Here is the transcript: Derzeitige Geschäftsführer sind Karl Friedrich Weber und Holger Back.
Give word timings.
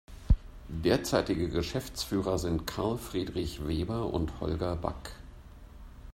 Derzeitige 0.81 1.47
Geschäftsführer 1.47 2.39
sind 2.39 2.65
Karl 2.65 2.97
Friedrich 2.97 3.67
Weber 3.67 4.07
und 4.11 4.39
Holger 4.41 4.75
Back. 4.75 5.11